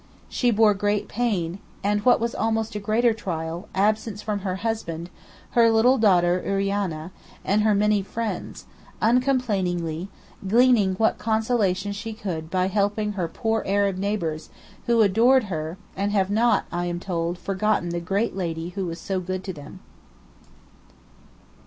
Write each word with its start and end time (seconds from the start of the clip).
She 0.29 0.49
bore 0.49 0.73
great 0.73 1.07
pain, 1.07 1.59
and 1.83 2.03
what 2.03 2.19
was 2.19 2.33
almost 2.33 2.73
a 2.73 2.79
greater 2.79 3.13
trial, 3.13 3.69
absence 3.75 4.19
from 4.19 4.39
her 4.39 4.55
husband, 4.65 5.11
her 5.51 5.69
little 5.69 5.99
daughter 5.99 6.41
Urania, 6.43 7.11
and 7.45 7.61
her 7.61 7.75
many 7.75 8.01
friends, 8.01 8.65
uncomplainingly, 8.99 10.09
gleaning 10.47 10.95
what 10.95 11.19
consolation 11.19 11.91
she 11.91 12.13
could 12.13 12.49
by 12.49 12.65
helping 12.65 13.11
her 13.11 13.27
poor 13.27 13.61
Arab 13.67 13.97
neighbours, 13.99 14.49
who 14.87 15.03
adored 15.03 15.43
her, 15.43 15.77
and 15.95 16.11
have 16.11 16.31
not, 16.31 16.65
I 16.71 16.85
am 16.87 16.99
told, 16.99 17.37
forgotten 17.37 17.89
the 17.89 17.99
'Great 17.99 18.35
Lady' 18.35 18.69
who 18.69 18.87
was 18.87 18.99
so 18.99 19.19
good 19.19 19.43
to 19.43 19.53
them. 19.53 19.81